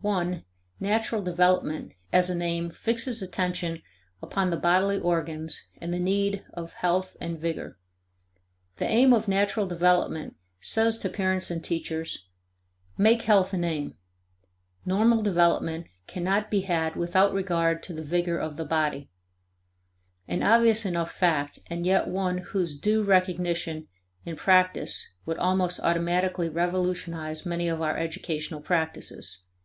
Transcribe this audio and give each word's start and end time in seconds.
(1) 0.00 0.44
Natural 0.78 1.20
development 1.22 1.94
as 2.12 2.30
an 2.30 2.40
aim 2.40 2.70
fixes 2.70 3.20
attention 3.20 3.82
upon 4.22 4.48
the 4.50 4.56
bodily 4.56 4.96
organs 5.00 5.64
and 5.76 5.92
the 5.92 5.98
need 5.98 6.44
of 6.54 6.74
health 6.74 7.16
and 7.20 7.40
vigor. 7.40 7.76
The 8.76 8.84
aim 8.86 9.12
of 9.12 9.26
natural 9.26 9.66
development 9.66 10.36
says 10.60 10.98
to 10.98 11.08
parents 11.08 11.50
and 11.50 11.64
teachers: 11.64 12.24
Make 12.96 13.22
health 13.22 13.52
an 13.52 13.64
aim; 13.64 13.96
normal 14.86 15.20
development 15.20 15.88
cannot 16.06 16.48
be 16.48 16.60
had 16.60 16.94
without 16.94 17.32
regard 17.32 17.82
to 17.82 17.92
the 17.92 18.04
vigor 18.04 18.38
of 18.38 18.56
the 18.56 18.64
body 18.64 19.10
an 20.28 20.44
obvious 20.44 20.86
enough 20.86 21.10
fact 21.10 21.58
and 21.66 21.84
yet 21.84 22.06
one 22.06 22.38
whose 22.38 22.78
due 22.78 23.02
recognition 23.02 23.88
in 24.24 24.36
practice 24.36 25.08
would 25.26 25.38
almost 25.38 25.80
automatically 25.80 26.48
revolutionize 26.48 27.44
many 27.44 27.66
of 27.66 27.82
our 27.82 27.96
educational 27.96 28.60
practices. 28.60 29.38